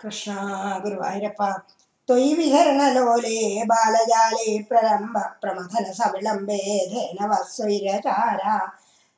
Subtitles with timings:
[0.00, 0.78] कृष्णा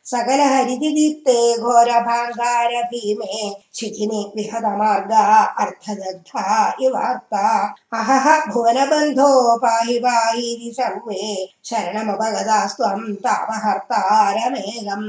[0.05, 3.39] सकलहरितिदीप्ते घोरभाङ्गार भीमे
[3.75, 5.25] शिखिनि विहतमार्गा
[5.65, 6.47] अर्थदग्धा
[6.83, 7.47] इवार्ता।
[7.93, 11.25] अहः भुवनबन्धो पाहि पाहीति सर्वे
[11.65, 15.09] शरणमुपगतास्त्वं तापहर्तारमेघम्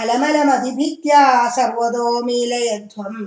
[0.00, 1.22] अलमलमधिभिद्या
[1.56, 3.26] सर्वतो मीलयध्वम्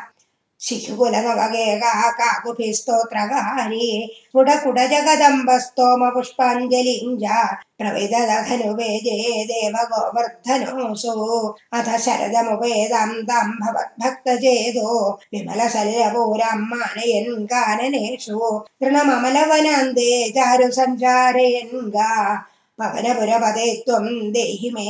[0.64, 3.88] शिशुकुलनवगेगा काकुभिस्तोत्रगानि
[4.28, 7.24] स्फुटकुटजगदम्बस्तोमपुष्पाञ्जलिञ्ज
[7.80, 9.16] प्रविदधनुवेजे
[9.50, 11.12] देवगोवर्धनोऽसु
[11.78, 14.88] अथ शरदमुपेदं तं भवद्भक्तचेदो
[15.34, 18.40] विमलशल्यपूरं मानयन् काननेषु
[18.80, 22.12] तृणममलवनान्ते चारु सञ्चारयन् गा
[22.80, 24.88] पवनपुरपदे त्वं देहि मे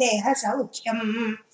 [0.00, 1.06] देहसौख्यम्